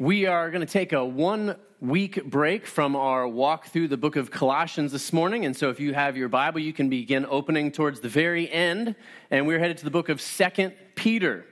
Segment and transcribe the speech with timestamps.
[0.00, 4.14] We are going to take a one week break from our walk through the book
[4.14, 5.44] of Colossians this morning.
[5.44, 8.94] And so if you have your Bible, you can begin opening towards the very end.
[9.32, 11.44] And we're headed to the book of Second Peter.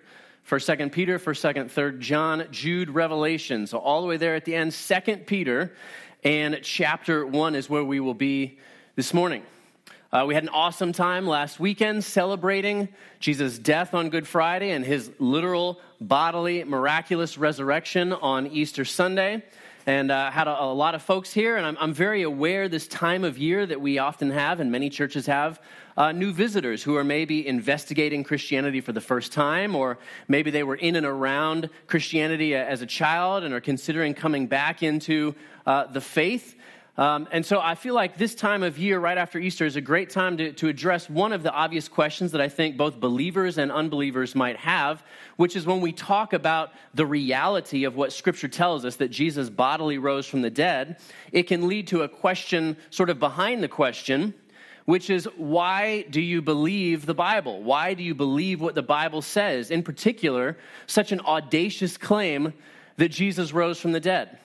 [0.45, 3.67] For Second Peter, for Second, Third John, Jude, Revelation.
[3.67, 5.75] So all the way there at the end, Second Peter,
[6.23, 8.61] and chapter one is where we will be
[8.95, 9.43] this morning.
[10.13, 12.89] Uh, we had an awesome time last weekend celebrating
[13.19, 19.43] Jesus' death on Good Friday and his literal, bodily, miraculous resurrection on Easter Sunday.
[19.87, 22.89] And uh, had a, a, lot of folks here, and I'm, I'm, very aware this
[22.89, 25.61] time of year that we often have, and many churches have,
[25.97, 30.65] uh, new visitors who are maybe investigating Christianity for the first time, or maybe they
[30.65, 35.37] were in and around Christianity as a child and are considering coming back into
[35.67, 36.56] uh, the faith.
[36.99, 39.83] Um, and so I feel like this time of year, right after Easter, is a
[39.83, 43.59] great time to, to address one of the obvious questions that I think both believers
[43.59, 45.05] and unbelievers might have,
[45.37, 49.51] which is when we talk about the reality of what Scripture tells us that Jesus
[49.51, 50.99] bodily rose from the dead,
[51.33, 54.33] it can lead to a question sort of behind the question,
[54.87, 57.63] which is why do you believe the Bible?
[57.63, 59.71] Why do you believe what the Bible says?
[59.71, 62.55] In particular, such an audacious claim
[62.97, 64.39] that Jesus rose from the dead.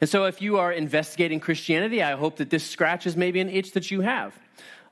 [0.00, 3.72] And so, if you are investigating Christianity, I hope that this scratches maybe an itch
[3.72, 4.34] that you have.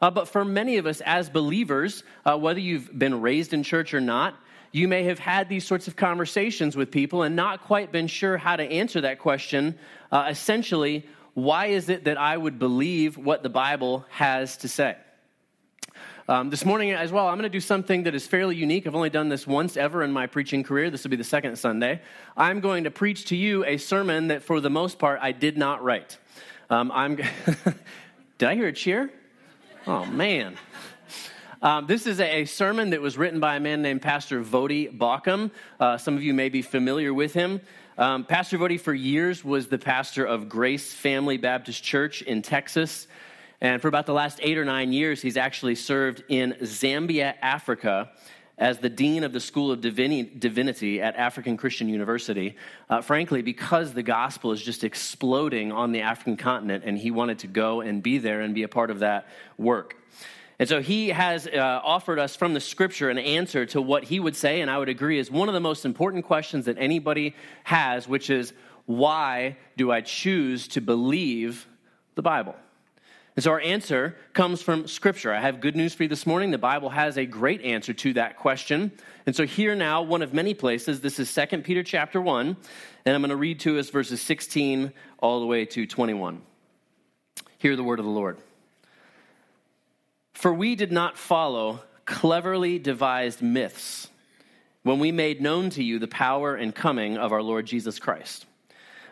[0.01, 3.95] Uh, but for many of us as believers, uh, whether you've been raised in church
[3.95, 4.35] or not,
[4.71, 8.37] you may have had these sorts of conversations with people and not quite been sure
[8.37, 9.79] how to answer that question.
[10.13, 14.97] Uh, essentially, why is it that I would believe what the Bible has to say?
[16.31, 18.87] Um, this morning as well, I'm going to do something that is fairly unique.
[18.87, 20.91] I've only done this once ever in my preaching career.
[20.91, 22.03] This will be the second Sunday.
[22.37, 25.57] I'm going to preach to you a sermon that, for the most part, I did
[25.57, 26.19] not write.
[26.69, 27.17] Um, I'm.
[28.39, 29.11] did I hear a cheer?
[29.87, 30.59] Oh man.
[31.63, 35.51] Um, this is a, sermon that was written by a man named Pastor Voddie Baucham.
[35.81, 37.63] Uh, some of you may be familiar with him.
[37.97, 43.09] Um, pastor Voddie, for years, was the pastor of Grace Family Baptist Church in Texas.
[43.61, 48.11] And for about the last eight or nine years, he's actually served in Zambia, Africa,
[48.57, 52.57] as the dean of the School of Divinity at African Christian University.
[52.89, 57.41] Uh, frankly, because the gospel is just exploding on the African continent, and he wanted
[57.41, 59.97] to go and be there and be a part of that work.
[60.61, 64.19] And so he has uh, offered us from the scripture an answer to what he
[64.19, 67.37] would say, and I would agree, is one of the most important questions that anybody
[67.63, 68.53] has, which is
[68.87, 71.69] why do I choose to believe
[72.17, 72.57] the Bible?
[73.39, 75.33] And so our answer comes from Scripture.
[75.33, 76.51] I have good news for you this morning.
[76.51, 78.91] The Bible has a great answer to that question.
[79.27, 82.57] And so here now, one of many places, this is 2 Peter chapter 1,
[83.05, 86.43] and I'm going to read to us verses 16 all the way to 21.
[87.59, 88.39] Hear the word of the Lord.
[90.35, 94.09] For we did not follow cleverly devised myths
[94.83, 98.47] when we made known to you the power and coming of our Lord Jesus Christ,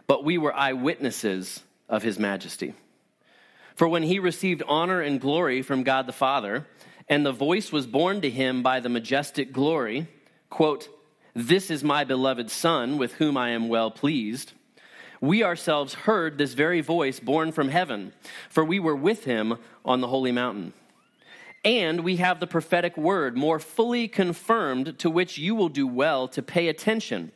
[0.08, 2.74] but we were eyewitnesses of his majesty.
[3.76, 6.66] For when he received honor and glory from God the Father,
[7.08, 10.08] and the voice was borne to him by the majestic glory,
[10.48, 10.88] quote,
[11.34, 14.52] This is my beloved Son, with whom I am well pleased.
[15.20, 18.14] We ourselves heard this very voice borne from heaven,
[18.48, 20.72] for we were with him on the holy mountain.
[21.62, 26.28] And we have the prophetic word more fully confirmed, to which you will do well
[26.28, 27.30] to pay attention,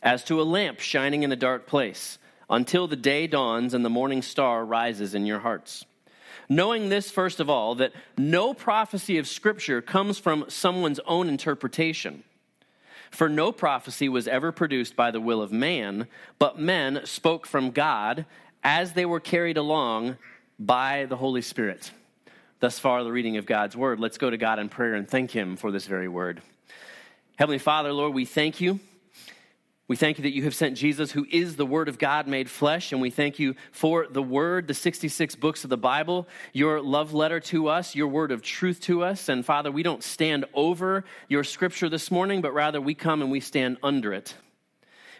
[0.00, 2.18] as to a lamp shining in a dark place
[2.48, 5.84] until the day dawns and the morning star rises in your hearts.
[6.48, 12.22] Knowing this, first of all, that no prophecy of Scripture comes from someone's own interpretation.
[13.10, 17.70] For no prophecy was ever produced by the will of man, but men spoke from
[17.70, 18.26] God
[18.62, 20.16] as they were carried along
[20.58, 21.92] by the Holy Spirit.
[22.60, 24.00] Thus far, the reading of God's word.
[24.00, 26.42] Let's go to God in prayer and thank Him for this very word.
[27.36, 28.80] Heavenly Father, Lord, we thank you
[29.86, 32.48] we thank you that you have sent Jesus, who is the Word of God made
[32.48, 36.80] flesh, and we thank you for the Word, the 66 books of the Bible, your
[36.80, 39.28] love letter to us, your word of truth to us.
[39.28, 43.30] And Father, we don't stand over your scripture this morning, but rather we come and
[43.30, 44.34] we stand under it.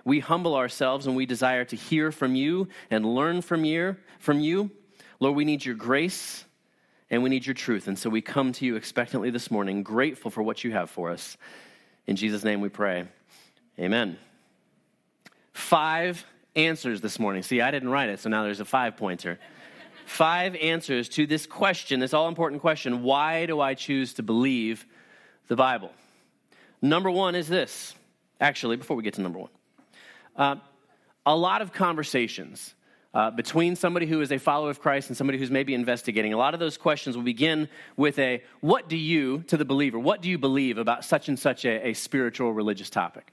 [0.02, 3.96] We humble ourselves and we desire to hear from you and learn from you.
[4.18, 4.70] From you.
[5.20, 6.44] Lord, we need your grace
[7.10, 7.86] and we need your truth.
[7.86, 11.10] And so we come to you expectantly this morning, grateful for what you have for
[11.10, 11.36] us.
[12.06, 13.06] In Jesus' name we pray.
[13.78, 14.16] Amen
[15.54, 17.42] five answers this morning.
[17.42, 19.38] See, I didn't write it, so now there's a five pointer.
[20.04, 24.84] five answers to this question, this all important question why do I choose to believe
[25.48, 25.90] the Bible?
[26.82, 27.94] Number one is this.
[28.40, 29.50] Actually, before we get to number one,
[30.36, 30.56] uh,
[31.24, 32.74] a lot of conversations
[33.14, 36.32] uh, between somebody who is a follower of Christ and somebody who's maybe investigating.
[36.32, 39.98] A lot of those questions will begin with a what do you, to the believer,
[40.00, 43.32] what do you believe about such and such a, a spiritual religious topic?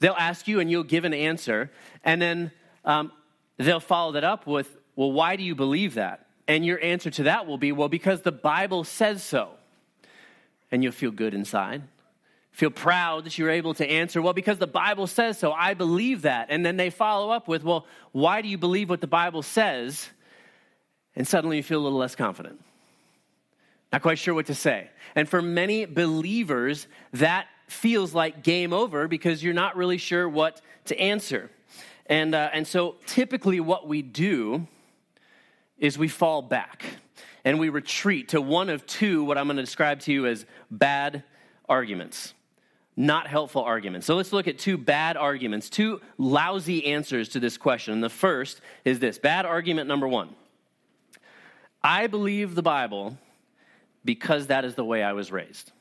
[0.00, 1.70] They'll ask you and you'll give an answer,
[2.04, 2.52] and then
[2.84, 3.12] um,
[3.56, 6.26] they'll follow that up with, Well, why do you believe that?
[6.46, 9.50] And your answer to that will be, Well, because the Bible says so.
[10.70, 11.82] And you'll feel good inside.
[12.50, 15.52] Feel proud that you're able to answer, Well, because the Bible says so.
[15.52, 16.48] I believe that.
[16.50, 20.08] And then they follow up with, Well, why do you believe what the Bible says?
[21.16, 22.60] And suddenly you feel a little less confident.
[23.92, 24.90] Not quite sure what to say.
[25.14, 30.62] And for many believers, that feels like game over because you're not really sure what
[30.86, 31.50] to answer.
[32.06, 34.66] And, uh, and so typically, what we do
[35.78, 36.84] is we fall back
[37.44, 40.46] and we retreat to one of two, what I'm going to describe to you as
[40.70, 41.24] bad
[41.68, 42.34] arguments,
[42.96, 44.06] not helpful arguments.
[44.06, 47.92] So let's look at two bad arguments, two lousy answers to this question.
[47.92, 50.30] And the first is this bad argument number one
[51.82, 53.18] I believe the Bible
[54.04, 55.72] because that is the way I was raised.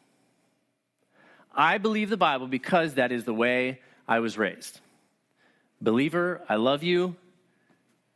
[1.53, 4.79] I believe the Bible because that is the way I was raised.
[5.81, 7.15] Believer, I love you.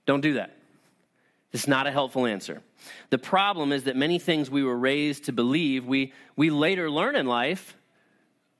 [0.05, 0.57] Don't do that.
[1.51, 2.61] It's not a helpful answer.
[3.09, 7.15] The problem is that many things we were raised to believe, we, we later learn
[7.15, 7.75] in life,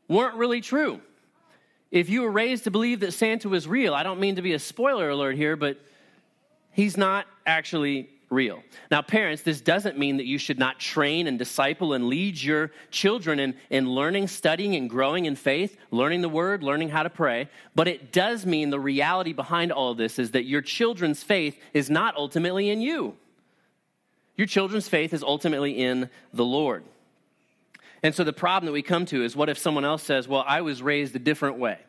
[0.08, 1.02] weren't really true.
[1.92, 4.54] If you were raised to believe that Santa was real, I don't mean to be
[4.54, 5.78] a spoiler alert here, but
[6.72, 8.62] he's not actually real.
[8.92, 12.72] Now, parents, this doesn't mean that you should not train and disciple and lead your
[12.92, 17.10] children in, in learning, studying, and growing in faith, learning the word, learning how to
[17.10, 17.50] pray.
[17.74, 21.58] But it does mean the reality behind all of this is that your children's faith
[21.74, 23.16] is not ultimately in you.
[24.36, 26.84] Your children's faith is ultimately in the Lord.
[28.04, 30.44] And so the problem that we come to is what if someone else says, Well,
[30.46, 31.80] I was raised a different way?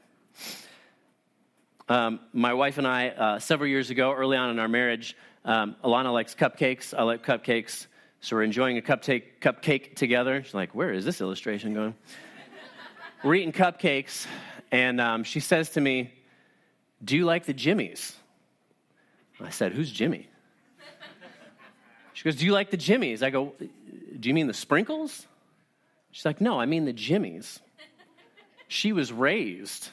[1.88, 5.17] Um, my wife and I, uh, several years ago, early on in our marriage,
[5.48, 6.92] um, Alana likes cupcakes.
[6.96, 7.86] I like cupcakes.
[8.20, 10.42] So we're enjoying a cupcake, cupcake together.
[10.44, 11.94] She's like, Where is this illustration going?
[13.24, 14.26] we're eating cupcakes,
[14.70, 16.12] and um, she says to me,
[17.02, 18.14] Do you like the Jimmies?
[19.40, 20.28] I said, Who's Jimmy?
[22.12, 23.22] She goes, Do you like the Jimmies?
[23.22, 25.26] I go, Do you mean the sprinkles?
[26.10, 27.60] She's like, No, I mean the Jimmies.
[28.70, 29.88] She was raised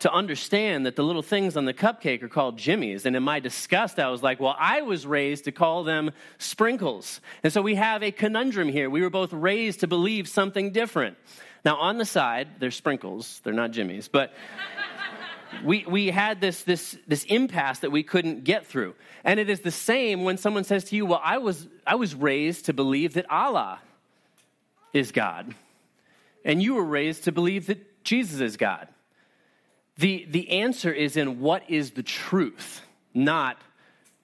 [0.00, 3.06] to understand that the little things on the cupcake are called jimmies.
[3.06, 7.20] And in my disgust, I was like, well, I was raised to call them sprinkles.
[7.42, 8.90] And so we have a conundrum here.
[8.90, 11.16] We were both raised to believe something different.
[11.64, 14.32] Now, on the side, they're sprinkles, they're not jimmies, but.
[15.64, 18.94] we, we had this, this, this impasse that we couldn't get through.
[19.22, 22.14] And it is the same when someone says to you, Well, I was, I was
[22.14, 23.80] raised to believe that Allah
[24.92, 25.54] is God.
[26.44, 28.88] And you were raised to believe that Jesus is God.
[29.98, 32.82] The, the answer is in what is the truth,
[33.12, 33.58] not,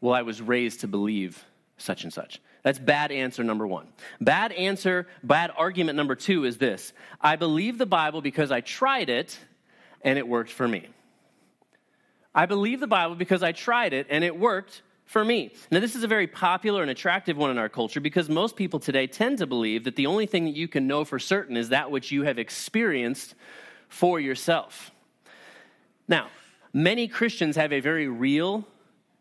[0.00, 1.44] well, I was raised to believe
[1.76, 2.40] such and such.
[2.62, 3.88] That's bad answer number one.
[4.20, 9.08] Bad answer, bad argument number two is this I believe the Bible because I tried
[9.08, 9.38] it
[10.02, 10.88] and it worked for me.
[12.34, 15.52] I believe the Bible because I tried it and it worked for me.
[15.72, 18.78] Now, this is a very popular and attractive one in our culture because most people
[18.78, 21.70] today tend to believe that the only thing that you can know for certain is
[21.70, 23.34] that which you have experienced
[23.88, 24.92] for yourself.
[26.10, 26.28] Now,
[26.74, 28.66] many Christians have a very real,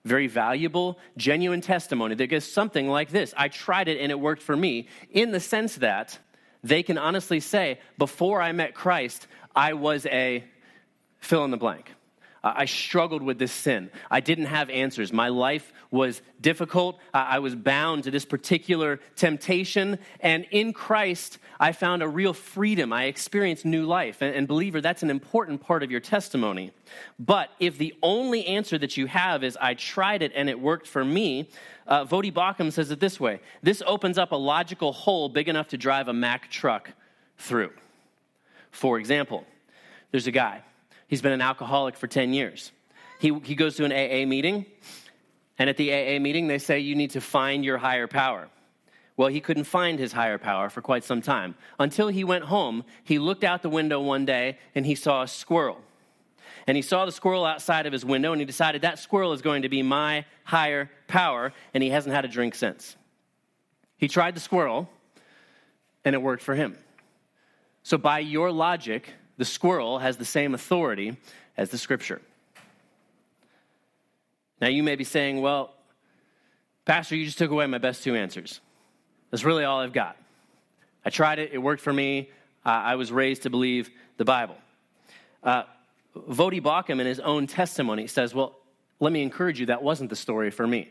[0.03, 4.41] very valuable, genuine testimony that goes something like this I tried it and it worked
[4.41, 6.19] for me, in the sense that
[6.61, 10.43] they can honestly say, before I met Christ, I was a
[11.19, 11.93] fill in the blank.
[12.43, 13.89] I struggled with this sin.
[14.09, 15.11] I didn't have answers.
[15.11, 16.97] My life was difficult.
[17.13, 19.99] I was bound to this particular temptation.
[20.21, 22.93] And in Christ, I found a real freedom.
[22.93, 24.21] I experienced new life.
[24.21, 26.71] And, believer, that's an important part of your testimony.
[27.19, 30.87] But if the only answer that you have is, I tried it and it worked
[30.87, 31.49] for me,
[31.87, 35.69] uh, Voddie Baucham says it this way this opens up a logical hole big enough
[35.69, 36.91] to drive a Mack truck
[37.37, 37.71] through.
[38.71, 39.45] For example,
[40.11, 40.63] there's a guy
[41.09, 42.71] He's been an alcoholic for 10 years.
[43.19, 44.65] He, he goes to an AA meeting,
[45.57, 48.47] and at the AA meeting, they say, You need to find your higher power.
[49.17, 51.55] Well, he couldn't find his higher power for quite some time.
[51.77, 55.27] Until he went home, he looked out the window one day and he saw a
[55.27, 55.81] squirrel.
[56.65, 59.41] And he saw the squirrel outside of his window and he decided that squirrel is
[59.41, 62.95] going to be my higher power, and he hasn't had a drink since.
[63.97, 64.89] He tried the squirrel,
[66.05, 66.77] and it worked for him.
[67.83, 71.15] So, by your logic, the squirrel has the same authority
[71.55, 72.21] as the scripture.
[74.59, 75.73] Now, you may be saying, well,
[76.83, 78.59] Pastor, you just took away my best two answers.
[79.31, 80.17] That's really all I've got.
[81.05, 82.29] I tried it, it worked for me.
[82.65, 84.57] Uh, I was raised to believe the Bible.
[85.41, 85.63] Uh,
[86.17, 88.57] Voddie Baucham, in his own testimony, says, Well,
[88.99, 90.89] let me encourage you, that wasn't the story for me.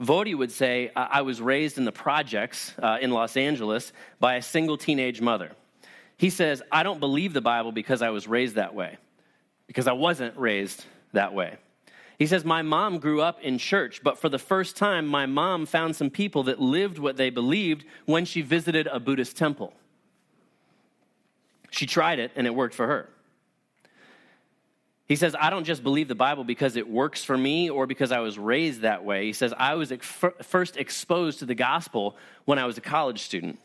[0.00, 4.42] Voddie would say, I was raised in the projects uh, in Los Angeles by a
[4.42, 5.52] single teenage mother.
[6.16, 8.98] He says, I don't believe the Bible because I was raised that way.
[9.66, 11.56] because I wasn't raised that way.
[12.18, 15.66] He says, My mom grew up in church, but for the first time, my mom
[15.66, 19.72] found some people that lived what they believed when she visited a Buddhist temple.
[21.70, 23.08] She tried it and it worked for her.
[25.06, 28.10] He says, I don't just believe the Bible because it works for me or because
[28.10, 29.26] I was raised that way.
[29.26, 33.58] He says, I was first exposed to the gospel when I was a college student.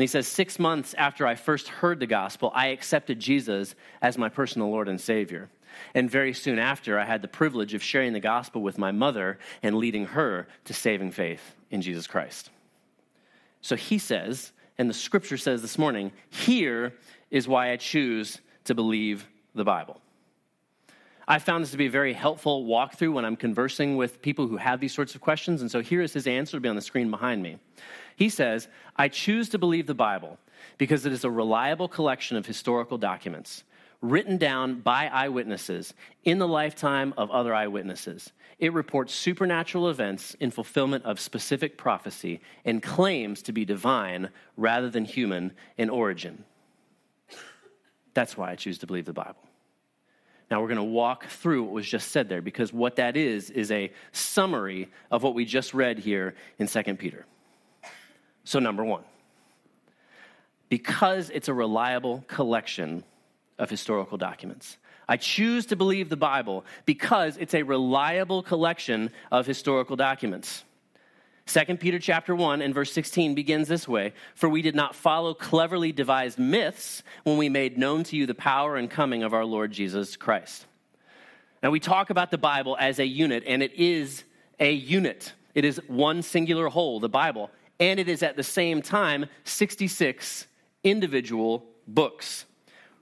[0.00, 4.16] And he says, six months after I first heard the gospel, I accepted Jesus as
[4.16, 5.50] my personal Lord and Savior.
[5.94, 9.38] And very soon after, I had the privilege of sharing the gospel with my mother
[9.62, 12.48] and leading her to saving faith in Jesus Christ.
[13.60, 16.94] So he says, and the scripture says this morning, here
[17.30, 20.00] is why I choose to believe the Bible.
[21.30, 24.56] I found this to be a very helpful walkthrough when I'm conversing with people who
[24.56, 25.60] have these sorts of questions.
[25.60, 27.58] And so here is his answer to be on the screen behind me.
[28.16, 30.38] He says, I choose to believe the Bible
[30.76, 33.62] because it is a reliable collection of historical documents
[34.00, 35.94] written down by eyewitnesses
[36.24, 38.32] in the lifetime of other eyewitnesses.
[38.58, 44.90] It reports supernatural events in fulfillment of specific prophecy and claims to be divine rather
[44.90, 46.44] than human in origin.
[48.14, 49.44] That's why I choose to believe the Bible.
[50.50, 53.50] Now, we're going to walk through what was just said there because what that is
[53.50, 57.24] is a summary of what we just read here in 2 Peter.
[58.42, 59.04] So, number one,
[60.68, 63.04] because it's a reliable collection
[63.58, 64.76] of historical documents.
[65.08, 70.64] I choose to believe the Bible because it's a reliable collection of historical documents.
[71.46, 75.34] 2 Peter chapter 1 and verse 16 begins this way For we did not follow
[75.34, 79.44] cleverly devised myths when we made known to you the power and coming of our
[79.44, 80.66] Lord Jesus Christ.
[81.62, 84.24] Now, we talk about the Bible as a unit, and it is
[84.58, 85.34] a unit.
[85.54, 90.46] It is one singular whole, the Bible, and it is at the same time 66
[90.84, 92.46] individual books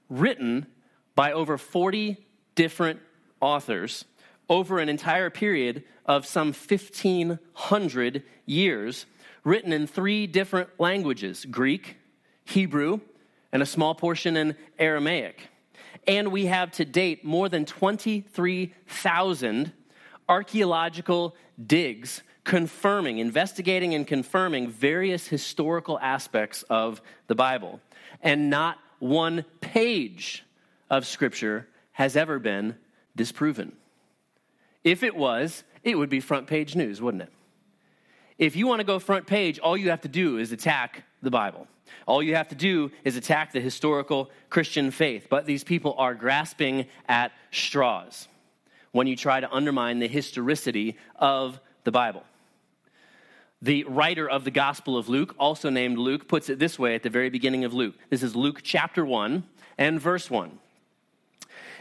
[0.08, 0.66] written
[1.14, 2.16] by over 40
[2.54, 3.00] different
[3.40, 4.04] authors
[4.48, 9.06] over an entire period of some 1,500 years,
[9.44, 11.96] written in three different languages Greek,
[12.44, 13.00] Hebrew,
[13.52, 15.48] and a small portion in Aramaic.
[16.06, 19.72] And we have to date more than 23,000
[20.28, 27.80] archaeological digs confirming, investigating, and confirming various historical aspects of the Bible.
[28.22, 30.44] And not one page
[30.88, 32.76] of Scripture has ever been
[33.14, 33.76] disproven.
[34.88, 37.32] If it was, it would be front page news, wouldn't it?
[38.38, 41.30] If you want to go front page, all you have to do is attack the
[41.30, 41.66] Bible.
[42.06, 45.26] All you have to do is attack the historical Christian faith.
[45.28, 48.28] But these people are grasping at straws
[48.92, 52.22] when you try to undermine the historicity of the Bible.
[53.60, 57.02] The writer of the Gospel of Luke, also named Luke, puts it this way at
[57.02, 57.96] the very beginning of Luke.
[58.08, 59.44] This is Luke chapter 1
[59.76, 60.58] and verse 1.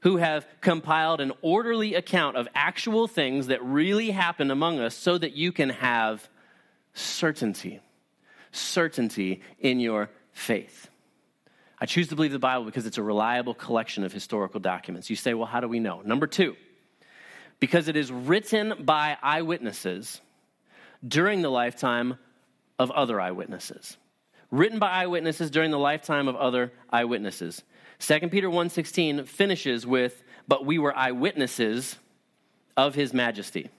[0.00, 5.16] who have compiled an orderly account of actual things that really happened among us so
[5.18, 6.28] that you can have
[6.94, 7.80] certainty.
[8.52, 10.88] Certainty in your faith.
[11.78, 15.08] I choose to believe the Bible because it's a reliable collection of historical documents.
[15.08, 16.02] You say, well, how do we know?
[16.02, 16.56] Number two,
[17.58, 20.20] because it is written by eyewitnesses
[21.06, 22.18] during the lifetime
[22.78, 23.96] of other eyewitnesses.
[24.50, 27.62] Written by eyewitnesses during the lifetime of other eyewitnesses.
[28.00, 31.96] 2 Peter 1:16 finishes with but we were eyewitnesses
[32.76, 33.70] of his majesty.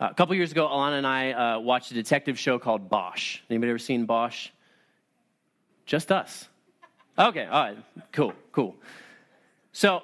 [0.00, 3.38] Uh, a couple years ago, Alana and I uh, watched a detective show called Bosch.
[3.48, 4.48] Anybody ever seen Bosch?
[5.86, 6.48] Just us.
[7.16, 7.78] Okay, all right,
[8.10, 8.74] cool, cool.
[9.72, 10.02] So,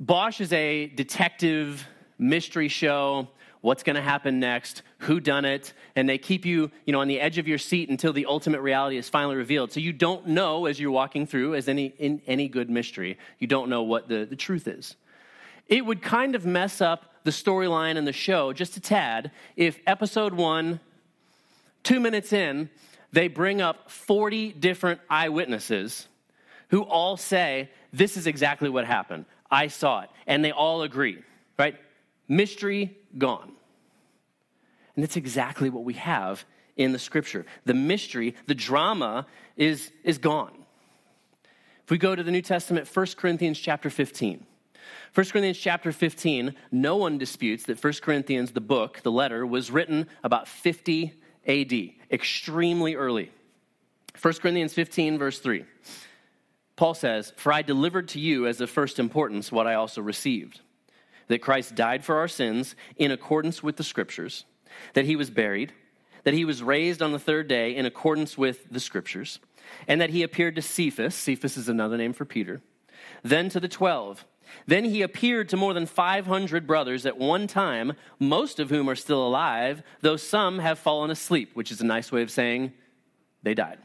[0.00, 1.86] Bosch is a detective
[2.18, 3.28] mystery show
[3.60, 7.08] what's going to happen next, who done it, and they keep you, you know, on
[7.08, 9.72] the edge of your seat until the ultimate reality is finally revealed.
[9.72, 13.46] So you don't know as you're walking through, as any in any good mystery, you
[13.46, 14.96] don't know what the, the truth is.
[15.66, 19.78] It would kind of mess up the storyline and the show just a tad if
[19.86, 20.80] episode one,
[21.82, 22.70] two minutes in,
[23.12, 26.08] they bring up 40 different eyewitnesses
[26.70, 29.24] who all say, This is exactly what happened.
[29.50, 30.10] I saw it.
[30.26, 31.22] And they all agree,
[31.58, 31.76] right?
[32.28, 33.52] Mystery gone.
[34.94, 36.44] And that's exactly what we have
[36.76, 37.46] in the scripture.
[37.64, 40.52] The mystery, the drama is, is gone.
[41.84, 44.44] If we go to the New Testament, 1 Corinthians chapter 15.
[45.14, 49.70] 1 Corinthians chapter 15, no one disputes that 1 Corinthians, the book, the letter, was
[49.70, 51.14] written about 50
[51.46, 51.72] AD,
[52.10, 53.30] extremely early.
[54.20, 55.64] 1 Corinthians 15, verse 3.
[56.76, 60.60] Paul says, For I delivered to you as of first importance what I also received
[61.28, 64.44] that Christ died for our sins in accordance with the Scriptures,
[64.94, 65.72] that he was buried,
[66.24, 69.38] that he was raised on the third day in accordance with the Scriptures,
[69.86, 71.14] and that he appeared to Cephas.
[71.14, 72.60] Cephas is another name for Peter,
[73.22, 74.24] then to the twelve.
[74.66, 78.96] Then he appeared to more than 500 brothers at one time, most of whom are
[78.96, 82.72] still alive, though some have fallen asleep, which is a nice way of saying
[83.42, 83.78] they died.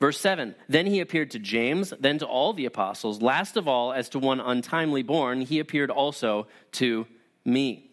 [0.00, 3.22] Verse 7 Then he appeared to James, then to all the apostles.
[3.22, 7.06] Last of all, as to one untimely born, he appeared also to
[7.44, 7.90] me.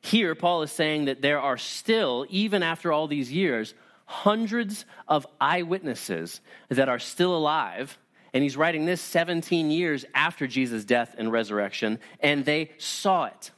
[0.00, 5.26] Here, Paul is saying that there are still, even after all these years, hundreds of
[5.40, 7.98] eyewitnesses that are still alive
[8.36, 13.50] and he's writing this 17 years after Jesus' death and resurrection, and they saw it.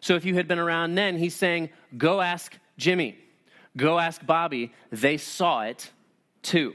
[0.00, 3.16] So if you had been around then, he's saying, Go ask Jimmy,
[3.76, 4.72] go ask Bobby.
[4.90, 5.88] They saw it
[6.42, 6.74] too.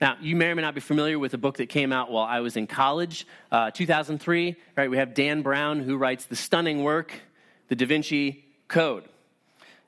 [0.00, 2.24] Now, you may or may not be familiar with a book that came out while
[2.24, 4.56] I was in college, uh, 2003.
[4.76, 7.12] Right, we have Dan Brown who writes the stunning work,
[7.68, 9.04] The Da Vinci Code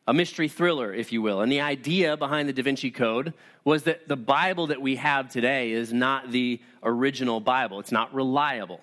[0.06, 1.40] a mystery thriller, if you will.
[1.40, 5.30] And the idea behind the Da Vinci Code was that the Bible that we have
[5.30, 8.80] today is not the original Bible, it's not reliable.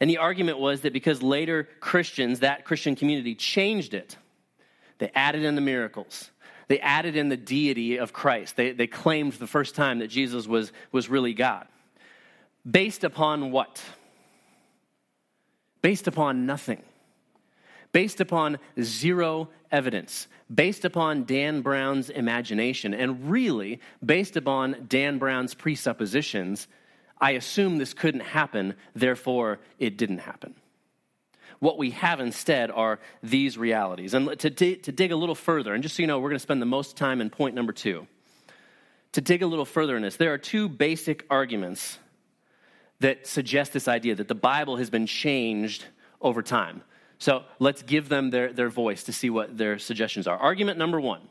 [0.00, 4.16] And the argument was that because later Christians, that Christian community, changed it,
[4.98, 6.30] they added in the miracles.
[6.68, 8.56] They added in the deity of Christ.
[8.56, 11.66] They, they claimed the first time that Jesus was, was really God.
[12.68, 13.82] Based upon what?
[15.82, 16.82] Based upon nothing.
[17.92, 25.54] Based upon zero evidence based upon Dan Brown's imagination and really based upon Dan Brown's
[25.54, 26.68] presuppositions.
[27.20, 30.54] I assume this couldn't happen, therefore, it didn't happen.
[31.58, 34.14] What we have instead are these realities.
[34.14, 36.42] And to, to dig a little further, and just so you know, we're going to
[36.42, 38.06] spend the most time in point number two.
[39.12, 41.98] To dig a little further in this, there are two basic arguments
[43.00, 45.84] that suggest this idea that the Bible has been changed
[46.20, 46.82] over time.
[47.18, 50.36] So let's give them their, their voice to see what their suggestions are.
[50.36, 51.22] Argument number one,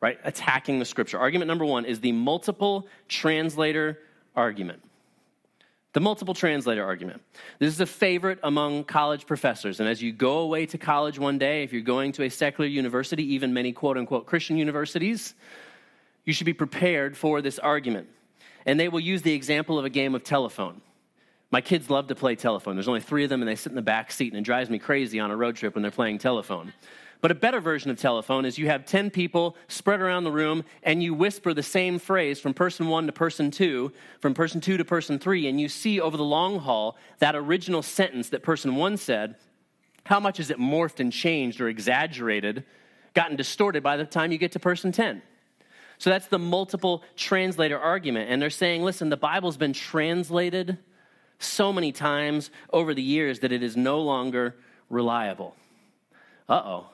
[0.00, 0.18] right?
[0.22, 1.18] Attacking the scripture.
[1.18, 3.98] Argument number one is the multiple translator
[4.34, 4.82] argument.
[5.96, 7.22] The multiple translator argument.
[7.58, 9.80] This is a favorite among college professors.
[9.80, 12.68] And as you go away to college one day, if you're going to a secular
[12.68, 15.34] university, even many quote unquote Christian universities,
[16.26, 18.08] you should be prepared for this argument.
[18.66, 20.82] And they will use the example of a game of telephone.
[21.50, 22.76] My kids love to play telephone.
[22.76, 24.68] There's only three of them, and they sit in the back seat, and it drives
[24.68, 26.74] me crazy on a road trip when they're playing telephone.
[27.20, 30.64] But a better version of telephone is you have 10 people spread around the room,
[30.82, 34.76] and you whisper the same phrase from person one to person two, from person two
[34.76, 38.76] to person three, and you see over the long haul that original sentence that person
[38.76, 39.36] one said,
[40.04, 42.64] how much is it morphed and changed or exaggerated,
[43.14, 45.20] gotten distorted by the time you get to person 10?
[45.98, 48.30] So that's the multiple translator argument.
[48.30, 50.78] And they're saying, listen, the Bible's been translated
[51.38, 54.56] so many times over the years that it is no longer
[54.90, 55.56] reliable.
[56.48, 56.86] Uh oh.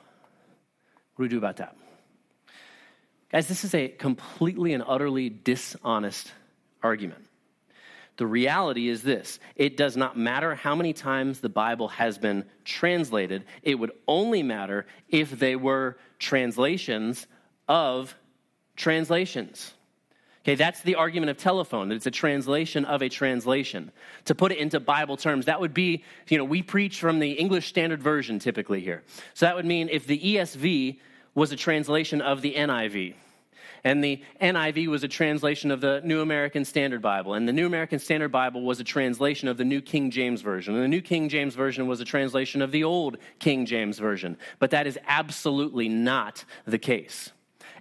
[1.15, 1.75] What do we do about that?
[3.31, 6.31] Guys, this is a completely and utterly dishonest
[6.81, 7.25] argument.
[8.17, 12.45] The reality is this it does not matter how many times the Bible has been
[12.63, 17.25] translated, it would only matter if they were translations
[17.67, 18.15] of
[18.75, 19.73] translations.
[20.43, 23.93] Okay, that's the argument of telephone, that it's a translation of a translation.
[24.25, 27.31] To put it into Bible terms, that would be, you know, we preach from the
[27.31, 29.03] English Standard Version typically here.
[29.35, 30.99] So that would mean if the ESV
[31.33, 33.13] was a translation of the NIV,
[33.85, 37.65] and the NIV was a translation of the New American Standard Bible, and the New
[37.65, 41.01] American Standard Bible was a translation of the New King James Version, and the New
[41.01, 44.37] King James Version was a translation of the Old King James Version.
[44.59, 47.31] But that is absolutely not the case.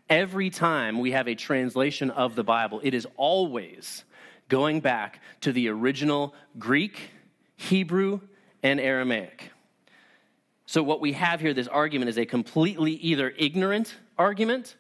[0.09, 4.05] Every time we have a translation of the Bible, it is always
[4.49, 7.11] going back to the original Greek,
[7.57, 8.21] Hebrew,
[8.63, 9.51] and Aramaic.
[10.67, 14.77] So, what we have here, this argument, is a completely either ignorant argument,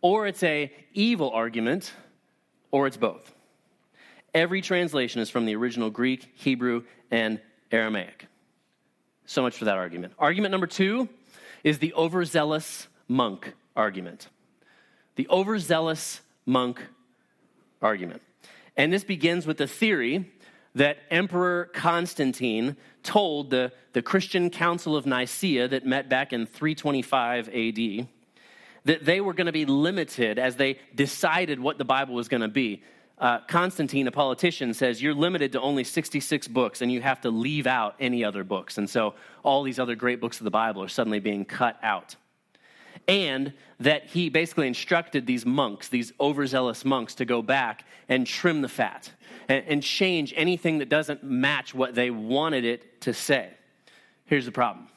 [0.00, 1.92] or it's a evil argument,
[2.70, 3.34] or it's both.
[4.34, 7.40] Every translation is from the original Greek, Hebrew, and
[7.72, 8.26] Aramaic.
[9.26, 10.12] So much for that argument.
[10.18, 11.08] Argument number two
[11.64, 14.28] is the overzealous monk argument
[15.18, 16.80] the overzealous monk
[17.82, 18.22] argument.
[18.76, 20.30] And this begins with the theory
[20.76, 27.48] that Emperor Constantine told the, the Christian Council of Nicaea that met back in 325
[27.48, 28.06] AD
[28.84, 32.42] that they were going to be limited as they decided what the Bible was going
[32.42, 32.84] to be.
[33.18, 37.30] uh, Constantine, a politician, says you're limited to only 66 books and you have to
[37.30, 38.78] leave out any other books.
[38.78, 42.14] And so all these other great books of the Bible are suddenly being cut out.
[43.08, 48.60] And that he basically instructed these monks, these overzealous monks, to go back and trim
[48.60, 49.10] the fat
[49.48, 53.50] and, and change anything that doesn't match what they wanted it to say.
[54.26, 54.88] Here's the problem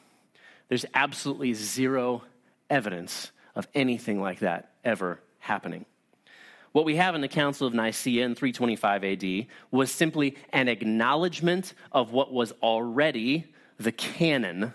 [0.68, 2.24] there's absolutely zero
[2.70, 5.86] evidence of anything like that ever happening.
[6.72, 11.74] What we have in the Council of Nicaea in 325 AD was simply an acknowledgement
[11.92, 14.74] of what was already the canon,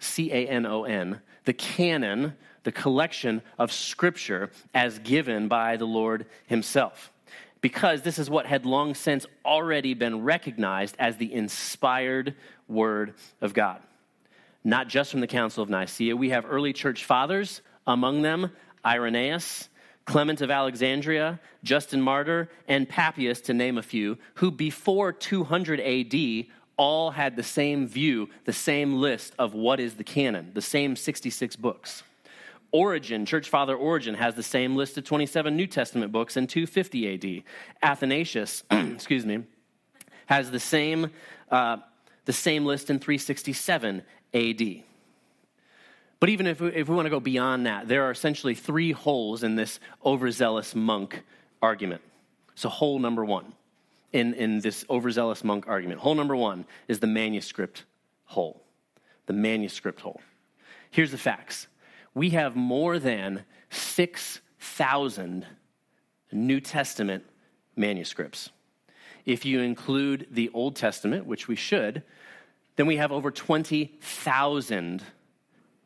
[0.00, 5.86] C A N O N, the canon, the collection of Scripture as given by the
[5.86, 7.12] Lord Himself.
[7.60, 12.34] Because this is what had long since already been recognized as the inspired
[12.68, 13.80] Word of God.
[14.64, 18.50] Not just from the Council of Nicaea, we have early church fathers, among them
[18.84, 19.68] Irenaeus,
[20.04, 26.46] Clement of Alexandria, Justin Martyr, and Papias, to name a few, who before 200 AD
[26.76, 30.96] all had the same view, the same list of what is the canon, the same
[30.96, 32.02] 66 books.
[32.72, 37.14] Origen, Church Father Origen, has the same list of 27 New Testament books in 250
[37.14, 37.44] AD.
[37.82, 39.44] Athanasius, excuse me,
[40.26, 41.10] has the same,
[41.50, 41.76] uh,
[42.24, 44.82] the same list in 367 AD.
[46.18, 48.92] But even if we, if we want to go beyond that, there are essentially three
[48.92, 51.22] holes in this overzealous monk
[51.60, 52.00] argument.
[52.54, 53.52] So, hole number one
[54.12, 56.00] in, in this overzealous monk argument.
[56.00, 57.84] Hole number one is the manuscript
[58.24, 58.62] hole.
[59.26, 60.20] The manuscript hole.
[60.90, 61.66] Here's the facts
[62.14, 65.46] we have more than 6,000
[66.30, 67.24] New Testament
[67.76, 68.50] manuscripts.
[69.24, 72.02] If you include the Old Testament, which we should,
[72.76, 75.02] then we have over 20,000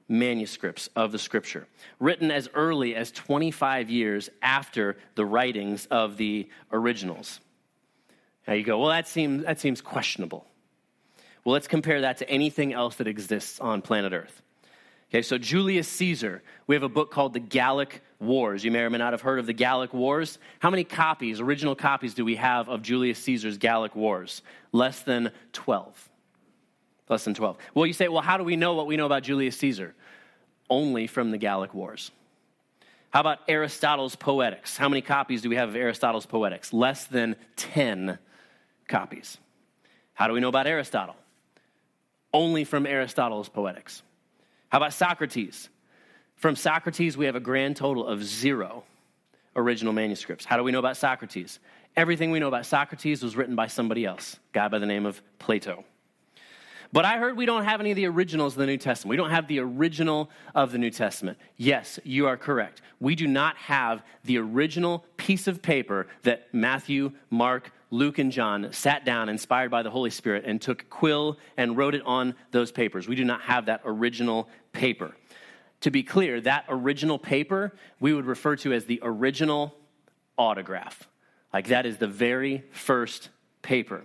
[0.08, 1.66] manuscripts of the scripture,
[1.98, 7.40] written as early as 25 years after the writings of the originals.
[8.46, 10.46] Now you go, well, that seems, that seems questionable.
[11.44, 14.42] Well, let's compare that to anything else that exists on planet Earth.
[15.10, 18.64] Okay, so Julius Caesar, we have a book called The Gallic Wars.
[18.64, 20.38] You may or may not have heard of the Gallic Wars.
[20.58, 24.42] How many copies, original copies, do we have of Julius Caesar's Gallic Wars?
[24.72, 26.10] Less than 12.
[27.08, 27.56] Less than 12.
[27.74, 29.94] Well, you say, well, how do we know what we know about Julius Caesar?
[30.68, 32.10] Only from the Gallic Wars.
[33.10, 34.76] How about Aristotle's Poetics?
[34.76, 36.72] How many copies do we have of Aristotle's Poetics?
[36.72, 38.18] Less than 10
[38.88, 39.38] copies.
[40.14, 41.14] How do we know about Aristotle?
[42.32, 44.02] Only from Aristotle's Poetics.
[44.68, 45.68] How about Socrates?
[46.36, 48.84] From Socrates, we have a grand total of zero
[49.54, 50.44] original manuscripts.
[50.44, 51.58] How do we know about Socrates?
[51.96, 55.06] Everything we know about Socrates was written by somebody else, a guy by the name
[55.06, 55.84] of Plato.
[56.92, 59.10] But I heard we don't have any of the originals of the New Testament.
[59.10, 61.38] We don't have the original of the New Testament.
[61.56, 62.82] Yes, you are correct.
[63.00, 68.72] We do not have the original piece of paper that Matthew, Mark, Luke, and John
[68.72, 72.72] sat down, inspired by the Holy Spirit, and took quill and wrote it on those
[72.72, 73.06] papers.
[73.06, 75.16] We do not have that original paper.
[75.82, 79.74] To be clear, that original paper we would refer to as the original
[80.36, 81.08] autograph.
[81.52, 83.28] Like that is the very first
[83.62, 84.04] paper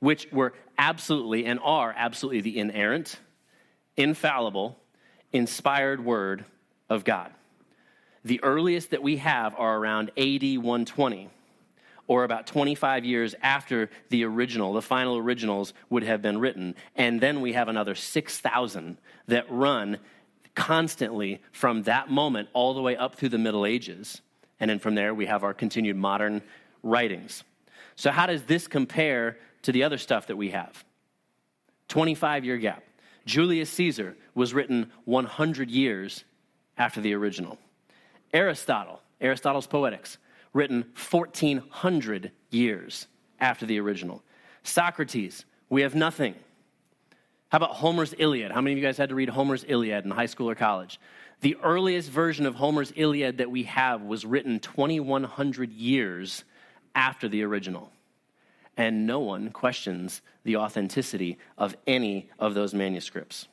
[0.00, 3.20] which were absolutely and are absolutely the inerrant,
[3.96, 4.76] infallible,
[5.32, 6.44] inspired word
[6.90, 7.32] of God.
[8.24, 11.30] The earliest that we have are around AD 120,
[12.06, 16.74] or about 25 years after the original, the final originals would have been written.
[16.96, 19.98] And then we have another 6,000 that run
[20.54, 24.20] constantly from that moment all the way up through the Middle Ages.
[24.60, 26.42] And then from there, we have our continued modern
[26.82, 27.44] writings.
[27.94, 30.84] So, how does this compare to the other stuff that we have.
[31.88, 32.82] 25 year gap.
[33.24, 36.24] Julius Caesar was written 100 years
[36.76, 37.58] after the original.
[38.32, 40.18] Aristotle, Aristotle's Poetics,
[40.52, 43.06] written 1400 years
[43.40, 44.22] after the original.
[44.62, 46.34] Socrates, we have nothing.
[47.48, 48.52] How about Homer's Iliad?
[48.52, 51.00] How many of you guys had to read Homer's Iliad in high school or college?
[51.40, 56.44] The earliest version of Homer's Iliad that we have was written 2100 years
[56.94, 57.90] after the original
[58.76, 63.48] and no one questions the authenticity of any of those manuscripts.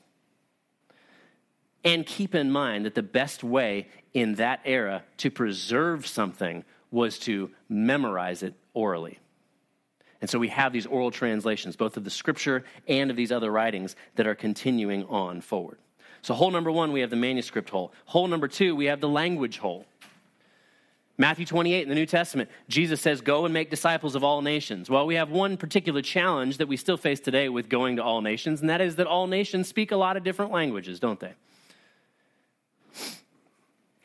[1.83, 7.19] And keep in mind that the best way in that era to preserve something was
[7.19, 9.19] to memorize it orally.
[10.21, 13.51] And so we have these oral translations, both of the scripture and of these other
[13.51, 15.77] writings, that are continuing on forward.
[16.21, 17.93] So, hole number one, we have the manuscript hole.
[18.05, 19.85] Hole number two, we have the language hole.
[21.17, 24.89] Matthew 28 in the New Testament, Jesus says, Go and make disciples of all nations.
[24.89, 28.21] Well, we have one particular challenge that we still face today with going to all
[28.21, 31.33] nations, and that is that all nations speak a lot of different languages, don't they?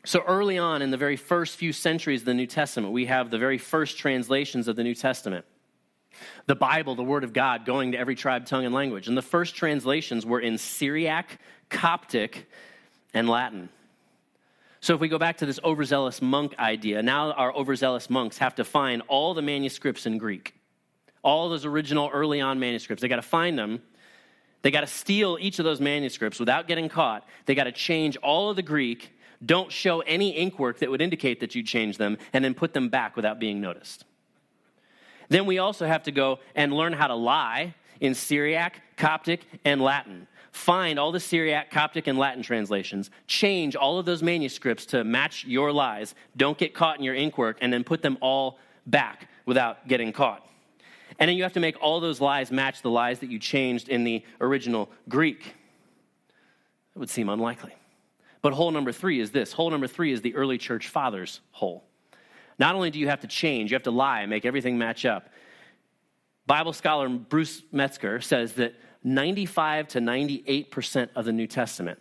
[0.05, 3.31] So, early on in the very first few centuries of the New Testament, we have
[3.31, 5.45] the very first translations of the New Testament.
[6.45, 9.07] The Bible, the Word of God, going to every tribe, tongue, and language.
[9.07, 11.39] And the first translations were in Syriac,
[11.71, 12.47] Coptic,
[13.15, 13.69] and Latin.
[14.79, 18.53] So, if we go back to this overzealous monk idea, now our overzealous monks have
[18.55, 20.53] to find all the manuscripts in Greek,
[21.23, 23.01] all those original early on manuscripts.
[23.01, 23.81] They got to find them.
[24.61, 27.27] They got to steal each of those manuscripts without getting caught.
[27.47, 29.14] They got to change all of the Greek
[29.45, 32.73] don't show any ink work that would indicate that you changed them, and then put
[32.73, 34.05] them back without being noticed.
[35.29, 39.81] Then we also have to go and learn how to lie in Syriac, Coptic, and
[39.81, 40.27] Latin.
[40.51, 45.43] Find all the Syriac, Coptic, and Latin translations, change all of those manuscripts to match
[45.45, 49.27] your lies, don't get caught in your ink work, and then put them all back
[49.45, 50.47] without getting caught.
[51.19, 53.89] And then you have to make all those lies match the lies that you changed
[53.89, 55.55] in the original Greek.
[56.95, 57.73] It would seem unlikely.
[58.45, 61.83] But hole number three is this hole number three is the early church fathers' hole.
[62.59, 65.03] Not only do you have to change, you have to lie, and make everything match
[65.03, 65.29] up.
[66.45, 71.97] Bible scholar Bruce Metzger says that 95 to 98% of the New Testament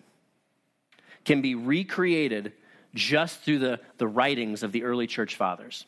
[1.24, 2.52] can be recreated
[2.94, 5.86] just through the, the writings of the early church fathers.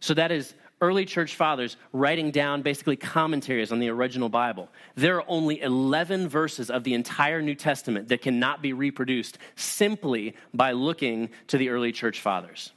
[0.00, 0.54] So that is
[0.84, 4.68] early church fathers writing down basically commentaries on the original Bible.
[4.94, 10.34] There are only 11 verses of the entire New Testament that cannot be reproduced simply
[10.52, 12.72] by looking to the early church fathers.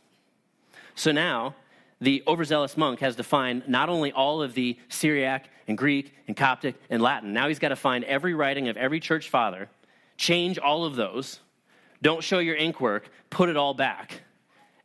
[0.96, 1.56] So now,
[2.00, 6.38] the overzealous monk has to find not only all of the Syriac and Greek and
[6.38, 9.68] Coptic and Latin, now he's got to find every writing of every church father,
[10.16, 11.42] change all of those,
[12.02, 14.22] don't show your ink work, put it all back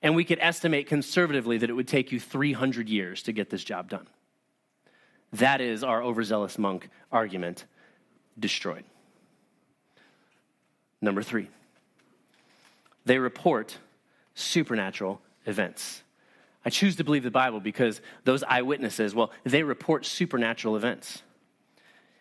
[0.03, 3.62] and we could estimate conservatively that it would take you 300 years to get this
[3.62, 4.07] job done.
[5.33, 7.65] That is our overzealous monk argument
[8.38, 8.85] destroyed.
[11.01, 11.49] Number three,
[13.05, 13.79] they report
[14.35, 16.03] supernatural events.
[16.65, 21.23] I choose to believe the Bible because those eyewitnesses, well, they report supernatural events.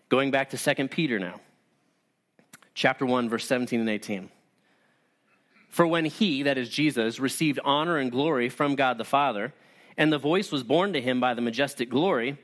[0.09, 1.39] Going back to 2 Peter now,
[2.73, 4.29] chapter 1, verse 17 and 18.
[5.71, 9.53] For when he, that is Jesus, received honor and glory from God the Father,
[9.97, 12.37] and the voice was borne to him by the majestic glory,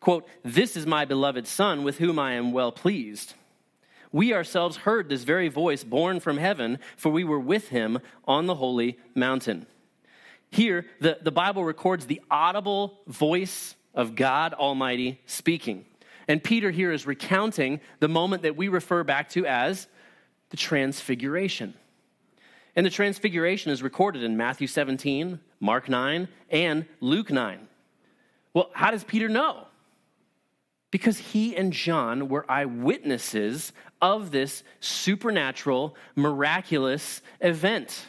[0.00, 3.34] quote, This is my beloved Son, with whom I am well pleased.
[4.12, 8.46] We ourselves heard this very voice borne from heaven, for we were with him on
[8.46, 9.66] the holy mountain.
[10.50, 15.84] Here, the, the Bible records the audible voice of God Almighty speaking.
[16.28, 19.86] And Peter here is recounting the moment that we refer back to as
[20.48, 21.74] the transfiguration.
[22.76, 27.68] And the transfiguration is recorded in Matthew 17, Mark 9, and Luke 9.
[28.52, 29.66] Well, how does Peter know?
[30.90, 38.04] Because he and John were eyewitnesses of this supernatural, miraculous event.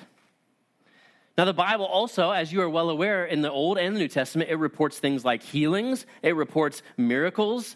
[1.37, 4.07] Now, the Bible also, as you are well aware, in the Old and the New
[4.07, 7.75] Testament, it reports things like healings, it reports miracles.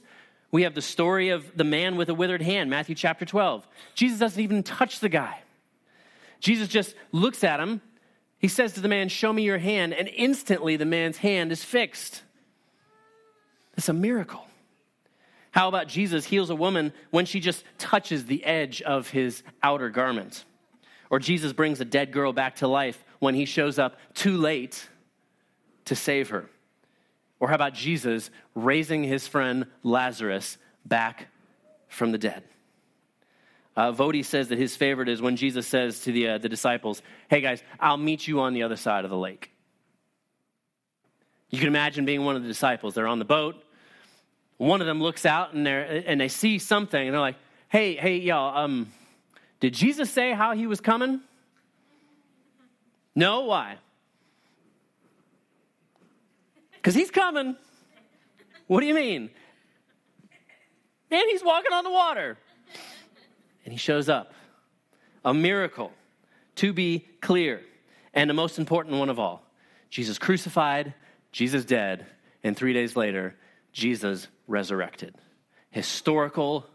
[0.52, 3.67] We have the story of the man with a withered hand, Matthew chapter 12.
[3.95, 5.43] Jesus doesn't even touch the guy.
[6.39, 7.82] Jesus just looks at him.
[8.38, 9.93] He says to the man, Show me your hand.
[9.93, 12.23] And instantly the man's hand is fixed.
[13.78, 14.45] It's a miracle.
[15.52, 19.89] How about Jesus heals a woman when she just touches the edge of his outer
[19.89, 20.45] garment?
[21.10, 24.88] Or Jesus brings a dead girl back to life when he shows up too late
[25.86, 26.49] to save her?
[27.39, 31.28] Or how about Jesus raising his friend Lazarus back
[31.88, 32.43] from the dead?
[33.75, 37.01] Uh, Voddie says that his favorite is when Jesus says to the, uh, the disciples,
[37.29, 39.51] Hey guys, I'll meet you on the other side of the lake.
[41.49, 42.93] You can imagine being one of the disciples.
[42.93, 43.63] They're on the boat.
[44.58, 47.38] One of them looks out and, they and they see something and they're like,
[47.69, 48.91] Hey, hey, y'all, um,
[49.60, 51.21] did Jesus say how he was coming?
[53.15, 53.77] No, why?
[56.73, 57.55] Because he's coming.
[58.67, 59.29] What do you mean?
[61.12, 62.38] And he's walking on the water.
[63.69, 64.34] And he shows up.
[65.23, 65.91] A miracle,
[66.55, 67.62] to be clear.
[68.15, 69.43] And the most important one of all
[69.91, 70.95] Jesus crucified,
[71.32, 72.08] Jesus dead,
[72.43, 73.36] and three days later,
[73.71, 75.13] Jesus resurrected.
[75.69, 76.65] Historical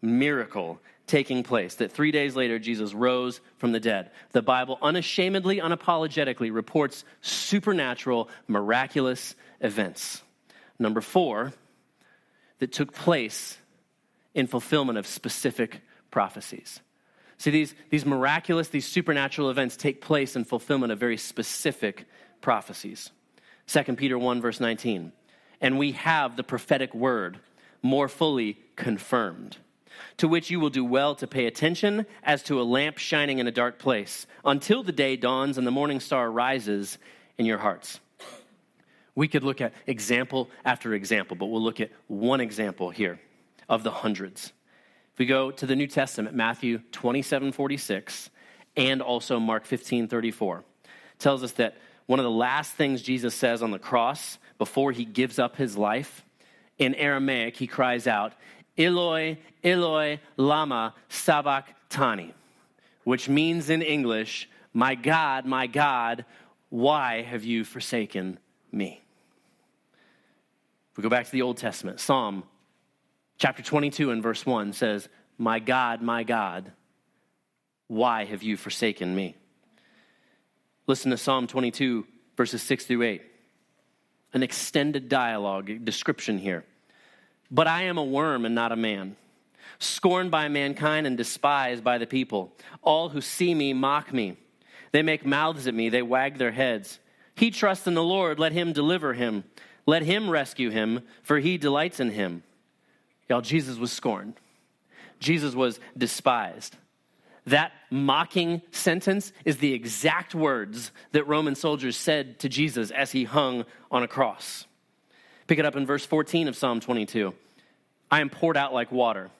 [0.00, 4.10] miracle taking place that three days later Jesus rose from the dead.
[4.32, 10.22] The Bible unashamedly, unapologetically reports supernatural, miraculous events.
[10.78, 11.52] Number four,
[12.58, 13.58] that took place
[14.32, 16.80] in fulfillment of specific prophecies.
[17.38, 22.06] See, these, these miraculous, these supernatural events take place in fulfillment of very specific
[22.40, 23.10] prophecies.
[23.68, 25.12] 2 Peter 1, verse 19.
[25.60, 27.38] And we have the prophetic word
[27.82, 29.58] more fully confirmed.
[30.16, 33.46] to which you will do well to pay attention as to a lamp shining in
[33.46, 36.98] a dark place, until the day dawns and the morning star rises
[37.36, 38.00] in your hearts.
[39.14, 43.18] We could look at example after example, but we'll look at one example here
[43.68, 44.52] of the hundreds.
[45.18, 48.30] We go to the New Testament, Matthew 27 46,
[48.76, 50.62] and also Mark 15 34,
[51.18, 51.76] tells us that
[52.06, 55.76] one of the last things Jesus says on the cross before he gives up his
[55.76, 56.24] life,
[56.78, 58.32] in Aramaic, he cries out,
[58.78, 62.32] Eloi, Eloi, lama sabachthani,
[63.02, 66.24] which means in English, My God, my God,
[66.70, 68.38] why have you forsaken
[68.70, 69.02] me?
[70.92, 72.44] If we go back to the Old Testament, Psalm
[73.38, 76.72] chapter 22 and verse 1 says, My God, my God,
[77.86, 79.36] why have you forsaken me?
[80.86, 83.22] Listen to Psalm 22, verses 6 through 8.
[84.34, 86.64] An extended dialogue, description here.
[87.50, 89.16] But I am a worm and not a man,
[89.78, 92.52] scorned by mankind and despised by the people.
[92.82, 94.36] All who see me mock me.
[94.92, 96.98] They make mouths at me, they wag their heads.
[97.34, 99.44] He trusts in the Lord, let him deliver him.
[99.86, 102.42] Let him rescue him, for he delights in him.
[103.28, 104.34] Y'all, Jesus was scorned.
[105.20, 106.76] Jesus was despised.
[107.46, 113.24] That mocking sentence is the exact words that Roman soldiers said to Jesus as he
[113.24, 114.66] hung on a cross.
[115.46, 117.32] Pick it up in verse 14 of Psalm 22.
[118.10, 119.30] I am poured out like water,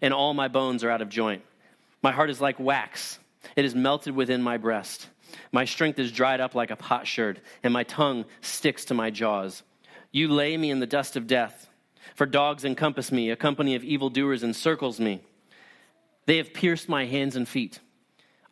[0.00, 1.42] and all my bones are out of joint.
[2.00, 3.18] My heart is like wax,
[3.56, 5.08] it is melted within my breast.
[5.50, 9.62] My strength is dried up like a potsherd, and my tongue sticks to my jaws.
[10.12, 11.68] You lay me in the dust of death,
[12.14, 15.20] for dogs encompass me, a company of evildoers encircles me.
[16.26, 17.80] They have pierced my hands and feet.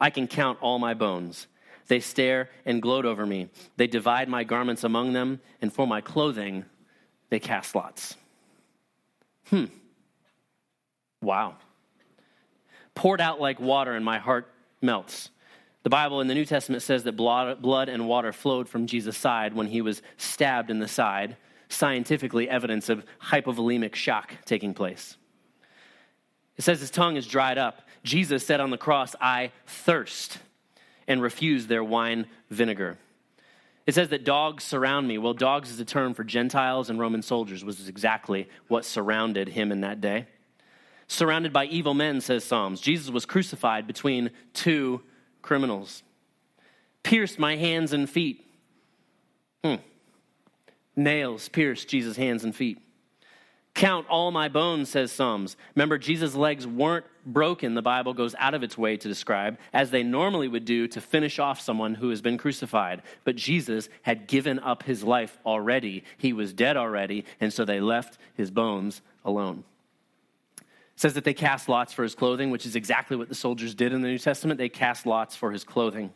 [0.01, 1.47] I can count all my bones.
[1.89, 3.49] They stare and gloat over me.
[3.77, 6.65] They divide my garments among them, and for my clothing
[7.31, 8.17] they cast lots.
[9.49, 9.67] Hmm.
[11.23, 11.57] Wow.
[12.95, 14.49] Poured out like water, and my heart
[14.81, 15.31] melts.
[15.83, 19.55] The Bible in the New Testament says that blood and water flowed from Jesus' side
[19.55, 21.37] when he was stabbed in the side,
[21.69, 25.17] scientifically evidence of hypovolemic shock taking place.
[26.57, 27.83] It says his tongue is dried up.
[28.03, 30.39] Jesus said on the cross, I thirst,
[31.07, 32.99] and refused their wine vinegar.
[33.87, 35.19] It says that dogs surround me.
[35.19, 39.49] Well, dogs is a term for Gentiles and Roman soldiers, which is exactly what surrounded
[39.49, 40.27] him in that day.
[41.09, 42.81] Surrounded by evil men, says Psalms.
[42.81, 45.03] Jesus was crucified between two
[45.41, 46.03] criminals.
[47.05, 48.45] Pierced my hands and feet.
[49.63, 49.77] Hmm.
[50.97, 52.81] Nails pierced Jesus' hands and feet.
[53.75, 55.55] Count all my bones, says Psalms.
[55.75, 59.91] Remember, Jesus' legs weren't broken, the Bible goes out of its way to describe, as
[59.91, 63.03] they normally would do to finish off someone who has been crucified.
[63.25, 66.05] But Jesus had given up his life already.
[66.17, 69.65] He was dead already, and so they left his bones alone.
[70.57, 70.65] It
[71.01, 73.93] says that they cast lots for his clothing, which is exactly what the soldiers did
[73.93, 74.57] in the New Testament.
[74.57, 76.15] They cast lots for his clothing.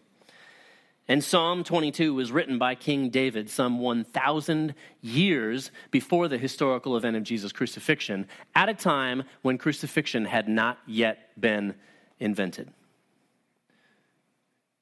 [1.10, 7.16] And Psalm 22 was written by King David some 1,000 years before the historical event
[7.16, 11.74] of Jesus' crucifixion, at a time when crucifixion had not yet been
[12.20, 12.70] invented.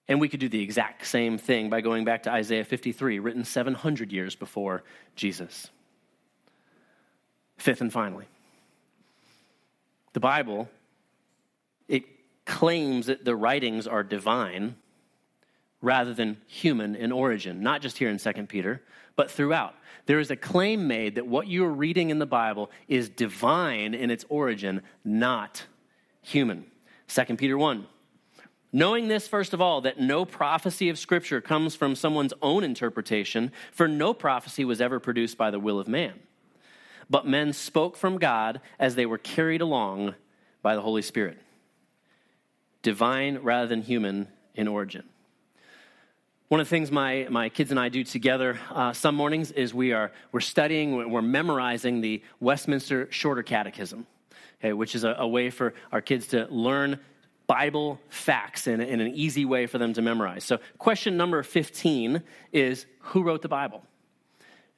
[0.06, 3.42] And we could do the exact same thing by going back to Isaiah 53, written
[3.42, 4.84] 700 years before
[5.16, 5.70] Jesus.
[7.56, 8.26] Fifth and finally,
[10.12, 10.68] the Bible,
[11.88, 12.04] it
[12.44, 14.76] claims that the writings are divine
[15.80, 18.82] rather than human in origin, not just here in 2 Peter,
[19.16, 19.74] but throughout.
[20.06, 23.94] There is a claim made that what you are reading in the Bible is divine
[23.94, 25.66] in its origin, not
[26.22, 26.66] human.
[27.08, 27.86] 2 Peter 1.
[28.72, 33.50] Knowing this, first of all, that no prophecy of Scripture comes from someone's own interpretation,
[33.72, 36.14] for no prophecy was ever produced by the will of man.
[37.08, 40.14] But men spoke from God as they were carried along
[40.60, 41.38] by the Holy Spirit.
[42.82, 45.04] Divine rather than human in origin.
[46.48, 49.74] One of the things my, my kids and I do together uh, some mornings is
[49.74, 54.06] we are we're studying, we're memorizing the Westminster Shorter Catechism,
[54.58, 57.00] okay, which is a, a way for our kids to learn
[57.46, 60.42] Bible facts in, in an easy way for them to memorize.
[60.42, 63.82] So, question number 15 is Who wrote the Bible?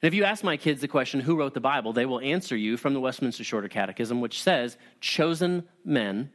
[0.01, 1.93] And if you ask my kids the question, Who wrote the Bible?
[1.93, 6.31] they will answer you from the Westminster Shorter Catechism, which says, Chosen men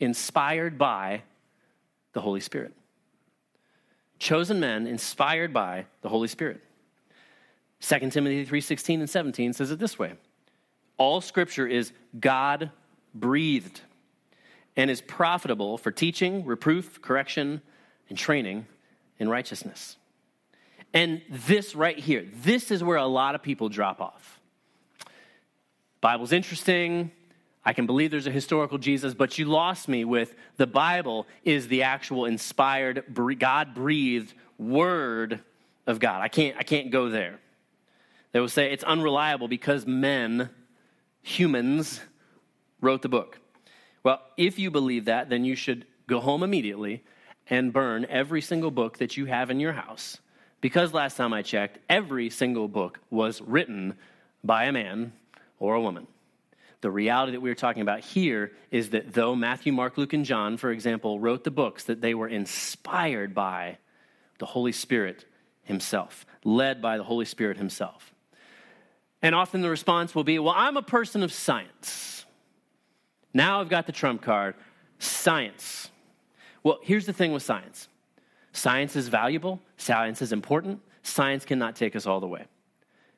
[0.00, 1.24] inspired by
[2.14, 2.72] the Holy Spirit
[4.18, 6.60] chosen men inspired by the Holy Spirit.
[7.80, 10.14] 2 Timothy 3:16 and 17 says it this way.
[10.96, 12.70] All scripture is God
[13.14, 13.80] breathed
[14.76, 17.62] and is profitable for teaching, reproof, correction,
[18.08, 18.66] and training
[19.18, 19.96] in righteousness.
[20.94, 24.40] And this right here, this is where a lot of people drop off.
[26.00, 27.10] Bible's interesting.
[27.64, 31.68] I can believe there's a historical Jesus, but you lost me with the Bible is
[31.68, 33.04] the actual inspired,
[33.38, 35.40] God breathed word
[35.86, 36.22] of God.
[36.22, 37.40] I can't, I can't go there.
[38.32, 40.50] They will say it's unreliable because men,
[41.22, 42.00] humans,
[42.80, 43.38] wrote the book.
[44.02, 47.02] Well, if you believe that, then you should go home immediately
[47.50, 50.18] and burn every single book that you have in your house.
[50.60, 53.94] Because last time I checked, every single book was written
[54.44, 55.12] by a man
[55.58, 56.06] or a woman.
[56.80, 60.24] The reality that we are talking about here is that though Matthew, Mark, Luke, and
[60.24, 63.78] John, for example, wrote the books, that they were inspired by
[64.38, 65.24] the Holy Spirit
[65.64, 68.14] Himself, led by the Holy Spirit Himself.
[69.20, 72.24] And often the response will be, Well, I'm a person of science.
[73.34, 74.54] Now I've got the trump card
[75.00, 75.90] science.
[76.62, 77.88] Well, here's the thing with science
[78.52, 82.44] science is valuable, science is important, science cannot take us all the way.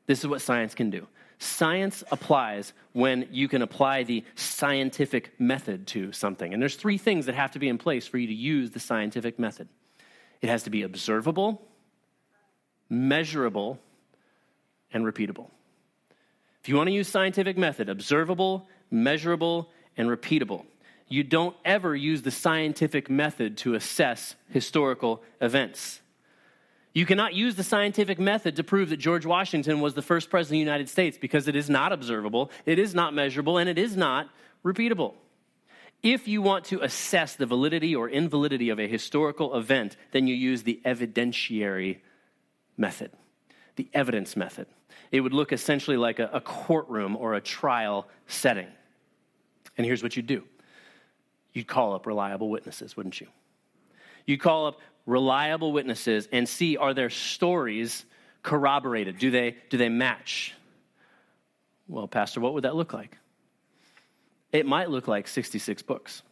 [0.06, 1.06] This is what science can do
[1.42, 6.52] Science applies when you can apply the scientific method to something.
[6.52, 8.80] And there's three things that have to be in place for you to use the
[8.80, 9.68] scientific method
[10.42, 11.60] it has to be observable,
[12.88, 13.78] measurable,
[14.90, 15.50] and repeatable.
[16.62, 20.64] If you want to use scientific method, observable, measurable, and repeatable,
[21.08, 26.00] you don't ever use the scientific method to assess historical events.
[26.92, 30.56] You cannot use the scientific method to prove that George Washington was the first president
[30.56, 33.78] of the United States because it is not observable, it is not measurable, and it
[33.78, 34.28] is not
[34.64, 35.14] repeatable.
[36.02, 40.34] If you want to assess the validity or invalidity of a historical event, then you
[40.34, 41.98] use the evidentiary
[42.76, 43.12] method,
[43.76, 44.66] the evidence method.
[45.12, 48.68] It would look essentially like a, a courtroom or a trial setting.
[49.76, 50.44] And here's what you'd do
[51.52, 53.26] you'd call up reliable witnesses, wouldn't you?
[54.26, 58.04] You'd call up reliable witnesses and see are their stories
[58.42, 59.18] corroborated?
[59.18, 60.54] Do they, do they match?
[61.88, 63.18] Well, Pastor, what would that look like?
[64.52, 66.22] It might look like 66 books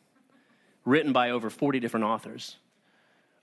[0.84, 2.57] written by over 40 different authors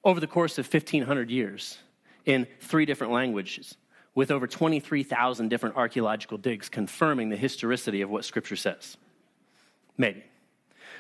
[0.04, 1.78] over the course of 1,500 years
[2.26, 3.76] in three different languages
[4.14, 8.98] with over 23,000 different archaeological digs confirming the historicity of what Scripture says.
[9.98, 10.24] Maybe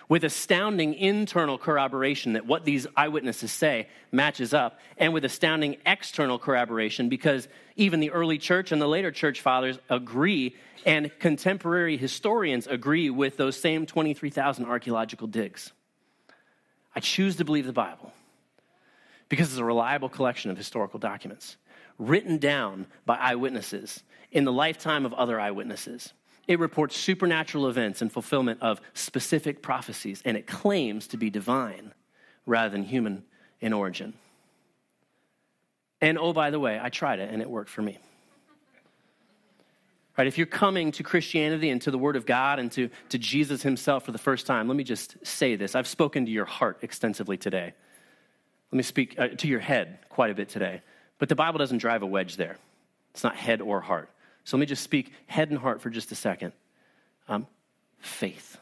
[0.07, 6.37] with astounding internal corroboration that what these eyewitnesses say matches up, and with astounding external
[6.37, 12.67] corroboration because even the early church and the later church fathers agree, and contemporary historians
[12.67, 15.71] agree with those same 23,000 archaeological digs.
[16.95, 18.13] I choose to believe the Bible
[19.27, 21.57] because it's a reliable collection of historical documents
[21.97, 26.13] written down by eyewitnesses in the lifetime of other eyewitnesses.
[26.47, 31.93] It reports supernatural events and fulfillment of specific prophecies, and it claims to be divine
[32.45, 33.23] rather than human
[33.59, 34.13] in origin.
[36.01, 37.97] And oh, by the way, I tried it and it worked for me.
[40.17, 43.17] Right, if you're coming to Christianity and to the Word of God and to, to
[43.17, 45.75] Jesus Himself for the first time, let me just say this.
[45.75, 47.73] I've spoken to your heart extensively today.
[48.71, 50.81] Let me speak uh, to your head quite a bit today.
[51.19, 52.57] But the Bible doesn't drive a wedge there,
[53.13, 54.09] it's not head or heart.
[54.45, 56.53] So let me just speak head and heart for just a second.
[57.27, 57.47] Um,
[57.99, 58.57] faith.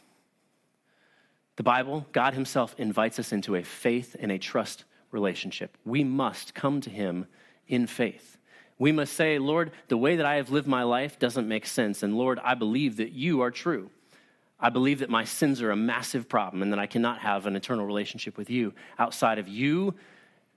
[1.57, 5.77] The Bible, God Himself invites us into a faith and a trust relationship.
[5.85, 7.27] We must come to Him
[7.67, 8.37] in faith.
[8.79, 12.01] We must say, Lord, the way that I have lived my life doesn't make sense.
[12.01, 13.91] And Lord, I believe that you are true.
[14.59, 17.55] I believe that my sins are a massive problem and that I cannot have an
[17.55, 19.93] eternal relationship with you outside of you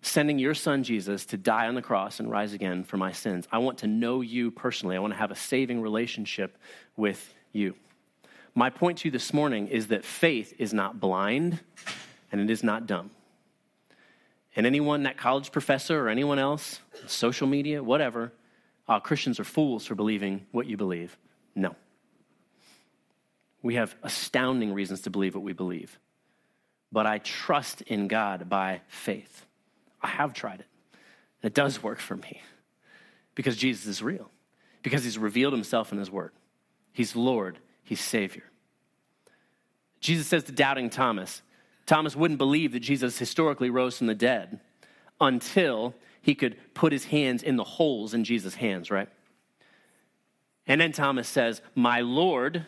[0.07, 3.47] sending your son Jesus to die on the cross and rise again for my sins.
[3.51, 4.97] I want to know you personally.
[4.97, 6.57] I want to have a saving relationship
[6.97, 7.75] with you.
[8.55, 11.61] My point to you this morning is that faith is not blind
[12.31, 13.11] and it is not dumb.
[14.55, 18.33] And anyone, that college professor or anyone else, social media, whatever,
[18.89, 21.19] uh, Christians are fools for believing what you believe.
[21.55, 21.75] No.
[23.63, 25.99] We have astounding reasons to believe what we believe.
[26.93, 29.46] But I trust in God by faith.
[30.07, 30.67] I have tried it.
[31.43, 32.41] It does work for me
[33.35, 34.31] because Jesus is real,
[34.83, 36.31] because he's revealed himself in his word.
[36.93, 38.45] He's Lord, he's Savior.
[40.01, 41.43] Jesus says to doubting Thomas,
[41.87, 44.61] Thomas wouldn't believe that Jesus historically rose from the dead
[45.21, 45.93] until
[46.23, 49.09] he could put his hands in the holes in Jesus' hands, right?
[50.69, 52.65] And then Thomas says, My Lord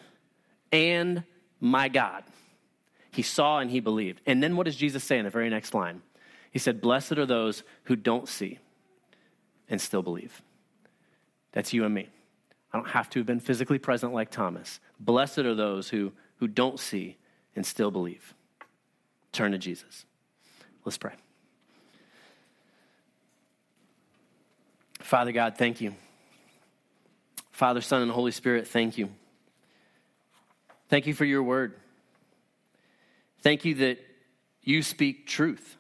[0.72, 1.22] and
[1.61, 2.24] my God.
[3.12, 4.20] He saw and he believed.
[4.26, 6.03] And then what does Jesus say in the very next line?
[6.51, 8.59] He said, Blessed are those who don't see
[9.69, 10.43] and still believe.
[11.53, 12.09] That's you and me.
[12.73, 14.81] I don't have to have been physically present like Thomas.
[15.01, 17.17] Blessed are those who, who don't see
[17.57, 18.35] and still believe.
[19.33, 20.05] Turn to Jesus.
[20.85, 21.15] Let's pray.
[25.01, 25.95] Father God, thank you.
[27.51, 29.09] Father, Son, and Holy Spirit, thank you.
[30.89, 31.75] Thank you for your word.
[33.41, 33.99] Thank you that
[34.63, 35.78] you speak truth.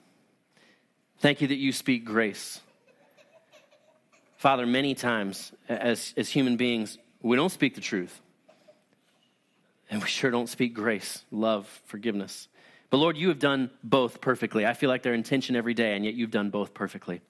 [1.20, 2.60] Thank you that you speak grace.
[4.36, 8.20] Father, many times as, as human beings, we don't speak the truth.
[9.90, 12.46] And we sure don't speak grace, love, forgiveness.
[12.90, 14.64] But Lord, you have done both perfectly.
[14.64, 17.20] I feel like they're in tension every day, and yet you've done both perfectly.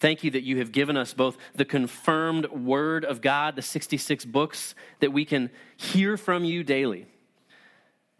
[0.00, 4.24] Thank you that you have given us both the confirmed word of God, the 66
[4.24, 7.06] books that we can hear from you daily.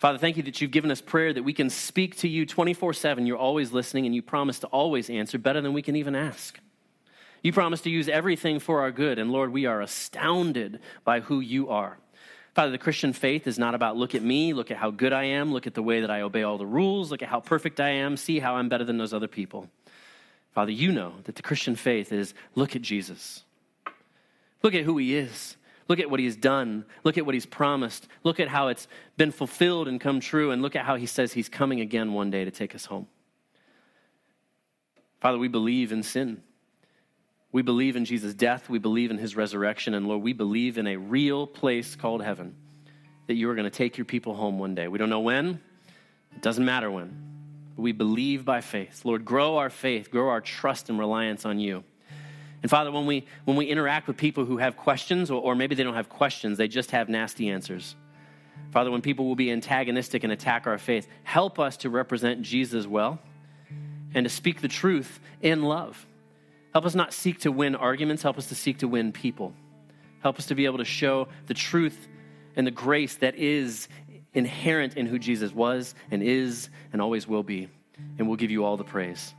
[0.04, 2.92] Father, thank you that you've given us prayer that we can speak to you 24
[2.92, 3.26] 7.
[3.26, 6.60] You're always listening, and you promise to always answer better than we can even ask.
[7.42, 11.40] You promise to use everything for our good, and Lord, we are astounded by who
[11.40, 11.96] you are.
[12.52, 15.24] Father, the Christian faith is not about look at me, look at how good I
[15.24, 17.80] am, look at the way that I obey all the rules, look at how perfect
[17.80, 19.70] I am, see how I'm better than those other people.
[20.52, 23.42] Father, you know that the Christian faith is look at Jesus.
[24.62, 25.56] Look at who he is.
[25.88, 26.84] Look at what he's done.
[27.02, 28.08] Look at what he's promised.
[28.22, 30.50] Look at how it's been fulfilled and come true.
[30.50, 33.06] And look at how he says he's coming again one day to take us home.
[35.20, 36.42] Father, we believe in sin.
[37.52, 38.68] We believe in Jesus' death.
[38.68, 39.94] We believe in his resurrection.
[39.94, 42.56] And Lord, we believe in a real place called heaven
[43.26, 44.88] that you are going to take your people home one day.
[44.88, 45.60] We don't know when,
[46.34, 47.16] it doesn't matter when.
[47.76, 49.04] But we believe by faith.
[49.04, 51.84] Lord, grow our faith, grow our trust and reliance on you.
[52.64, 55.74] And Father, when we, when we interact with people who have questions, or, or maybe
[55.74, 57.94] they don't have questions, they just have nasty answers.
[58.70, 62.86] Father, when people will be antagonistic and attack our faith, help us to represent Jesus
[62.86, 63.18] well
[64.14, 66.06] and to speak the truth in love.
[66.72, 69.52] Help us not seek to win arguments, help us to seek to win people.
[70.22, 72.08] Help us to be able to show the truth
[72.56, 73.88] and the grace that is
[74.32, 77.68] inherent in who Jesus was and is and always will be.
[78.18, 79.34] And we'll give you all the praise.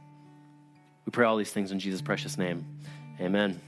[1.08, 2.75] We pray all these things in Jesus' precious name.
[3.20, 3.62] Amen.